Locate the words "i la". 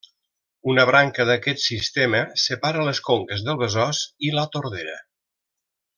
4.31-4.51